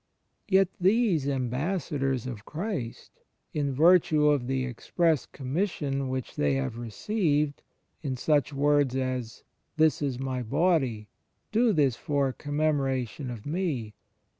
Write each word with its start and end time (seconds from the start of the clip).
Yet 0.47 0.69
these 0.79 1.27
Ambassadors 1.27 2.25
of 2.25 2.43
Christ, 2.43 3.11
in 3.53 3.71
virtue 3.71 4.29
of 4.29 4.47
the 4.47 4.65
express 4.65 5.27
com 5.27 5.53
mission 5.53 6.09
which 6.09 6.35
they 6.37 6.55
have 6.55 6.75
received, 6.79 7.61
in 8.01 8.17
such 8.17 8.51
words 8.51 8.95
as 8.95 9.43
This 9.77 10.01
is 10.01 10.17
My 10.19 10.41
Body... 10.41 11.07
do 11.51 11.71
this 11.71 11.97
for 11.97 12.29
a 12.29 12.33
commemoration 12.33 13.29
of 13.29 13.45
Me." 13.45 13.93